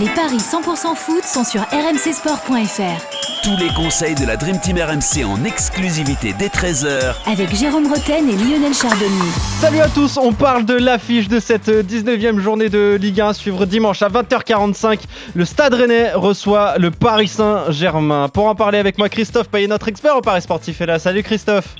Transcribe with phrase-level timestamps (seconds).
[0.00, 3.42] Les paris 100% foot sont sur rmcsport.fr.
[3.42, 8.28] Tous les conseils de la Dream Team RMC en exclusivité dès 13h Avec Jérôme Roten
[8.28, 9.32] et Lionel Charbonnier.
[9.60, 13.66] Salut à tous, on parle de l'affiche de cette 19e journée de Ligue 1 suivre
[13.66, 15.00] dimanche à 20h45.
[15.34, 18.28] Le Stade Rennais reçoit le Paris Saint-Germain.
[18.28, 21.00] Pour en parler avec moi, Christophe Payet, notre expert au Paris Sportif est là.
[21.00, 21.74] Salut Christophe.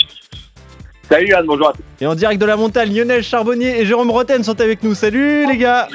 [1.09, 1.83] Salut Anne, bonjour à tous.
[2.01, 4.95] Et en direct de la montagne, Lionel Charbonnier et Jérôme Roten sont avec nous.
[4.95, 5.89] Salut les gars.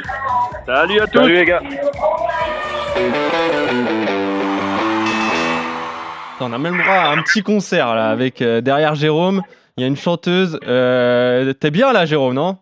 [0.65, 1.19] Salut à tous.
[1.19, 1.61] Salut les gars.
[6.39, 9.41] On a même droit à un petit concert là avec euh, derrière Jérôme,
[9.77, 10.59] il y a une chanteuse.
[10.67, 12.57] Euh, T'es bien là Jérôme, non?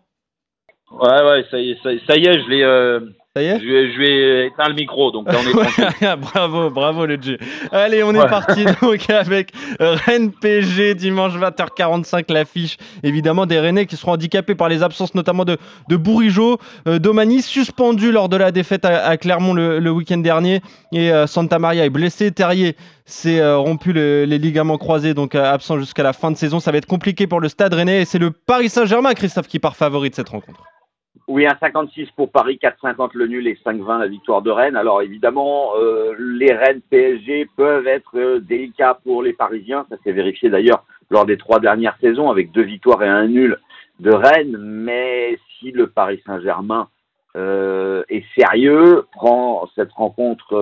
[0.92, 3.00] Ouais ouais, ça y est, ça, y est, je l'ai euh,
[3.34, 6.16] Ça y est je vais, je vais éteindre le micro, donc là on est tranquille.
[6.20, 7.38] bravo, bravo le G.
[7.70, 12.76] Allez, on est parti donc avec Rennes PSG dimanche 20h45 l'affiche.
[13.02, 15.56] Évidemment des Rennais qui seront handicapés par les absences notamment de,
[15.88, 20.18] de Bourigeau, euh, Domani suspendu lors de la défaite à, à Clermont le, le week-end
[20.18, 20.60] dernier
[20.92, 22.32] et euh, Santa Maria est blessé.
[22.32, 26.60] Terrier s'est euh, rompu le- les ligaments croisés donc absent jusqu'à la fin de saison.
[26.60, 29.58] Ça va être compliqué pour le Stade Rennais et c'est le Paris Saint-Germain Christophe qui
[29.58, 30.60] part favori de cette rencontre.
[31.34, 34.76] Oui, un 56 pour Paris, 4,50 le nul et 5,20 la victoire de Rennes.
[34.76, 39.86] Alors évidemment, euh, les Rennes PSG peuvent être euh, délicats pour les Parisiens.
[39.88, 43.58] Ça s'est vérifié d'ailleurs lors des trois dernières saisons avec deux victoires et un nul
[43.98, 44.58] de Rennes.
[44.58, 46.88] Mais si le Paris Saint-Germain
[47.34, 50.54] euh, est sérieux, prend cette rencontre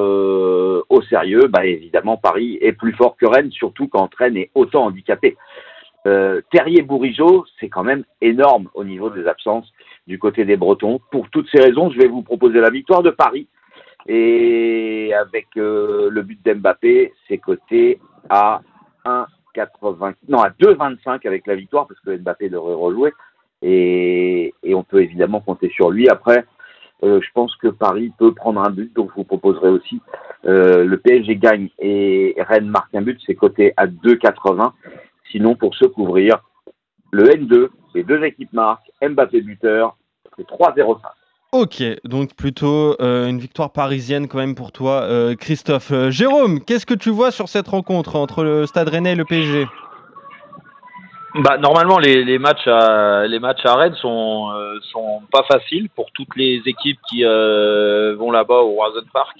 [0.89, 4.85] au sérieux, bah évidemment Paris est plus fort que Rennes, surtout quand Rennes est autant
[4.85, 5.37] handicapé.
[6.07, 9.71] Euh, Terrier-Bourigeau, c'est quand même énorme au niveau des absences
[10.07, 11.01] du côté des Bretons.
[11.11, 13.49] Pour toutes ces raisons, je vais vous proposer la victoire de Paris.
[14.07, 18.01] Et avec euh, le but d'Mbappé, c'est coté
[18.31, 18.63] à
[19.05, 23.13] 1,80, non à 2,25 avec la victoire parce que Mbappé devrait rejouer.
[23.63, 26.09] Et, et on peut évidemment compter sur lui.
[26.09, 26.47] Après,
[27.03, 30.01] euh, je pense que Paris peut prendre un but, donc je vous proposerai aussi
[30.47, 34.73] euh, le PSG gagne et Rennes marque un but, c'est coté à 2,80.
[35.31, 36.39] Sinon, pour se couvrir,
[37.13, 39.97] le N2, les deux équipes marquent, Mbappé buteur,
[40.37, 40.99] c'est 3-0-5.
[41.53, 45.91] Ok, donc plutôt euh, une victoire parisienne quand même pour toi, euh, Christophe.
[45.91, 49.25] Euh, Jérôme, qu'est-ce que tu vois sur cette rencontre entre le Stade Rennais et le
[49.25, 49.67] PSG
[51.35, 55.89] Bah, normalement, les, les matchs à les matchs à Rennes sont euh, sont pas faciles
[55.95, 59.37] pour toutes les équipes qui euh, vont là-bas au Roison Park.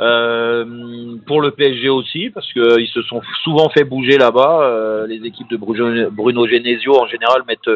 [0.00, 4.62] Euh, pour le PSG aussi, parce que ils se sont souvent fait bouger là-bas.
[4.62, 7.70] Euh, les équipes de Bruno, Genesio en général mettent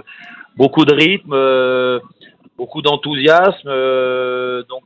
[0.57, 2.01] beaucoup de rythme, euh,
[2.57, 3.69] beaucoup d'enthousiasme.
[3.69, 4.86] euh, donc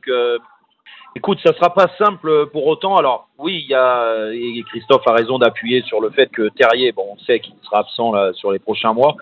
[1.13, 2.95] Écoute, ça sera pas simple pour autant.
[2.95, 6.93] Alors oui, il y a et Christophe a raison d'appuyer sur le fait que Terrier,
[6.93, 9.15] bon, on sait qu'il sera absent là, sur les prochains mois,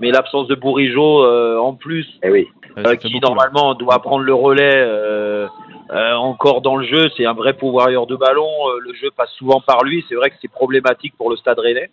[0.00, 2.48] mais l'absence de Bourigeau euh, en plus, Eh oui.
[2.76, 3.28] Ouais, ça euh, qui beaucoup, là.
[3.28, 5.46] normalement doit prendre le relais euh,
[5.92, 8.48] euh, encore dans le jeu, c'est un vrai pourvoyeur de ballon.
[8.68, 10.04] euh, le jeu passe souvent par lui.
[10.08, 11.90] C'est vrai que c'est problématique pour le Stade Rennais.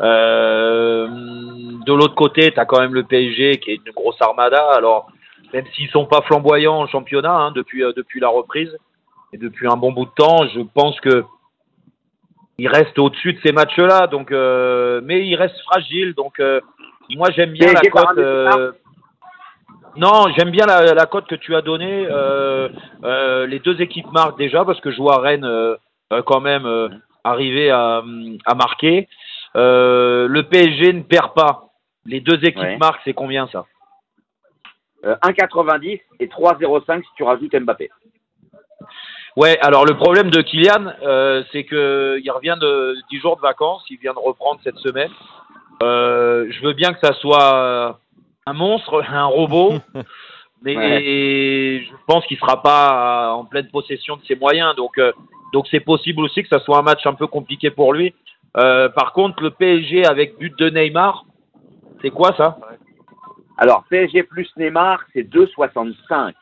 [0.00, 4.64] Euh, de l'autre côté, tu as quand même le PSG qui est une grosse armada.
[4.76, 5.08] Alors,
[5.52, 8.76] même s'ils sont pas flamboyants en championnat hein, depuis, euh, depuis la reprise
[9.32, 11.24] et depuis un bon bout de temps, je pense que
[12.58, 14.06] ils restent au-dessus de ces matchs-là.
[14.08, 16.14] Donc, euh, mais ils restent fragiles.
[16.14, 16.60] Donc, euh,
[17.16, 18.18] moi, j'aime bien la cote.
[18.18, 18.72] euh,
[19.96, 22.06] non, j'aime bien la, la cote que tu as donnée.
[22.10, 22.68] Euh,
[23.04, 25.48] euh, les deux équipes marquent déjà parce que je vois Rennes
[26.26, 26.88] quand même euh,
[27.24, 28.02] arriver à,
[28.44, 29.08] à marquer.
[29.56, 31.64] Euh, le PSG ne perd pas.
[32.06, 32.76] Les deux équipes Ouais.
[32.78, 33.66] marquent, c'est combien ça?
[35.04, 37.90] Euh, 1,90 et 3,05 si tu rajoutes Mbappé.
[39.36, 43.40] Ouais, alors le problème de Kylian, euh, c'est que il revient de 10 jours de
[43.40, 45.10] vacances, il vient de reprendre cette semaine.
[45.82, 48.00] Euh, je veux bien que ça soit
[48.46, 49.74] un monstre, un robot,
[50.62, 54.74] mais je pense qu'il sera pas en pleine possession de ses moyens.
[54.74, 55.12] Donc, euh,
[55.52, 58.14] donc c'est possible aussi que ça soit un match un peu compliqué pour lui.
[58.56, 61.24] Euh, par contre, le PSG avec but de Neymar,
[62.02, 62.58] c'est quoi ça?
[63.58, 66.32] Alors, PSG plus Neymar, c'est 2,65.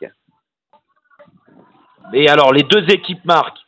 [2.12, 3.58] Et alors, les deux équipes marquent.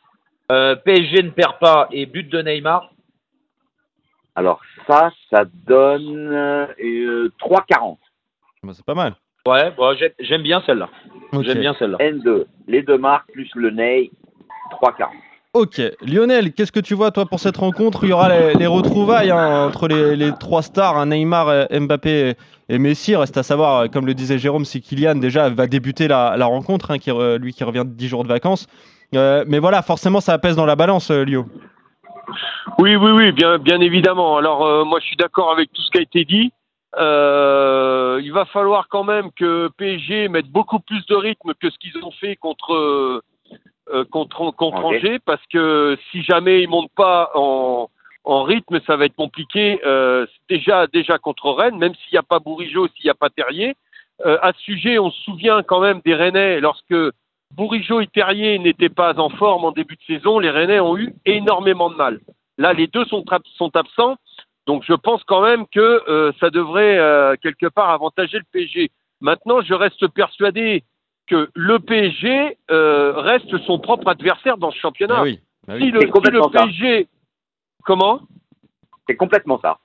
[0.51, 2.91] Euh, PSG ne perd pas et but de Neymar.
[4.35, 7.97] Alors, ça, ça donne euh, 3,40.
[8.63, 9.15] Bah, c'est pas mal.
[9.47, 10.89] Ouais, j'ai- j'aime bien celle-là.
[11.43, 11.97] J'aime bien celle-là.
[11.99, 14.11] N2, les deux marques plus le Ney,
[14.71, 15.09] 3,40.
[15.55, 18.03] Ok, Lionel, qu'est-ce que tu vois toi pour cette rencontre?
[18.03, 22.35] Il y aura les, les retrouvailles hein, entre les, trois stars, hein, Neymar, euh, Mbappé
[22.69, 23.15] et, Messi.
[23.15, 26.91] Reste à savoir, euh, comme le disait Jérôme, si Kylian déjà va débuter la, rencontre,
[26.91, 28.67] hein, lui qui revient de 10 jours de vacances.
[29.15, 31.47] Euh, mais voilà, forcément, ça pèse dans la balance, euh, Lio.
[32.77, 34.37] Oui, oui, oui, bien, évidemment.
[34.37, 36.51] Alors, moi, je suis d'accord avec tout ce qui a été dit.
[36.95, 41.97] Il va falloir quand même que PSG mette beaucoup plus de rythme que ce qu'ils
[42.03, 43.23] ont fait contre
[43.93, 44.97] euh, contre, contre Angers.
[44.97, 47.89] Angers, parce que si jamais ils montent pas en,
[48.23, 49.79] en rythme, ça va être compliqué.
[49.85, 53.29] Euh, déjà, déjà contre Rennes, même s'il n'y a pas Bourigeau, s'il n'y a pas
[53.29, 53.75] Terrier.
[54.25, 56.95] Euh, à ce sujet, on se souvient quand même des Rennais lorsque
[57.55, 60.39] Bourigeau et Terrier n'étaient pas en forme en début de saison.
[60.39, 62.19] Les Rennais ont eu énormément de mal.
[62.57, 63.23] Là, les deux sont,
[63.55, 64.17] sont absents.
[64.67, 68.91] Donc, je pense quand même que euh, ça devrait euh, quelque part avantager le PSG.
[69.21, 70.83] Maintenant, je reste persuadé
[71.29, 75.15] que le PSG euh, reste son propre adversaire dans ce championnat.
[75.17, 75.39] Ah oui.
[75.67, 75.85] bah oui.
[75.85, 76.63] Si le, si ça.
[76.65, 77.07] PSG,
[77.83, 78.21] comment?
[79.07, 79.77] C'est complètement ça.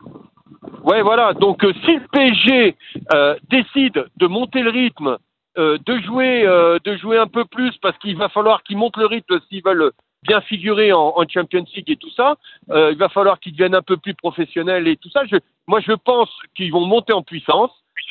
[0.82, 1.32] Ouais, voilà.
[1.34, 2.76] Donc, euh, si le PSG
[3.14, 5.18] euh, décide de monter le rythme,
[5.56, 8.96] euh, de jouer, euh, de jouer un peu plus, parce qu'il va falloir qu'ils montent
[8.96, 9.92] le rythme s'ils veulent
[10.22, 12.36] bien figurer en, en Champions League et tout ça,
[12.70, 15.22] euh, il va falloir qu'ils deviennent un peu plus professionnels et tout ça.
[15.30, 15.36] Je,
[15.66, 17.70] moi, je pense qu'ils vont monter en puissance.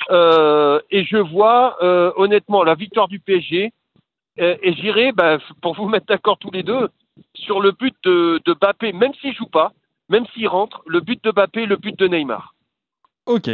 [0.10, 3.72] Euh, et je vois euh, honnêtement la victoire du PSG.
[4.40, 6.90] Euh, et j'irai, bah, pour vous mettre d'accord tous les deux,
[7.36, 9.72] sur le but de, de Bappé, même s'il joue pas,
[10.10, 12.56] même s'il rentre, le but de Bappé, le but de Neymar.
[13.26, 13.50] Ok.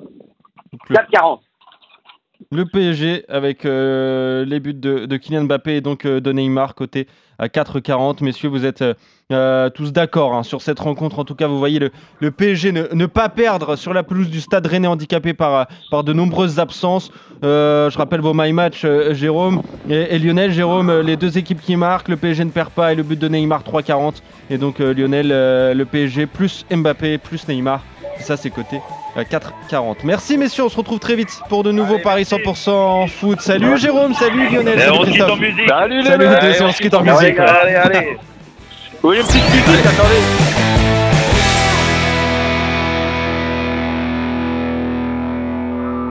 [0.00, 1.40] Donc, le, 4,40.
[2.52, 7.06] Le PSG avec euh, les buts de, Kylian Mbappé et donc euh, de Neymar côté
[7.38, 8.22] à 4,40.
[8.22, 8.84] Messieurs, vous êtes
[9.32, 11.18] euh, tous d'accord hein, sur cette rencontre.
[11.18, 11.80] En tout cas, vous voyez
[12.20, 15.66] le, PSG ne, pas perdre sur la pelouse du stade rennais handicapé par,
[16.04, 17.10] de nombreuses absences.
[17.42, 20.52] Je rappelle vos my match, Jérôme et, Lionel.
[20.52, 23.28] Jérôme, les deux équipes qui marquent, le PSG ne perd pas et le but de
[23.28, 24.22] Neymar 3,40.
[24.48, 27.82] Et donc Lionel, le PSG plus Mbappé plus Neymar.
[28.20, 28.80] Ça, c'est côté
[29.24, 29.96] 4,40.
[30.04, 33.40] Merci messieurs, on se retrouve très vite pour de nouveaux paris 100% foot.
[33.40, 35.38] Salut Jérôme, salut Lionel, salut Christophe.
[35.68, 37.38] Salut les Salut, mecs on se quitte en Allez, musique.
[37.38, 37.44] ouais.
[37.44, 38.16] allez, allez.
[39.02, 40.55] Oui, une petite musique, attendez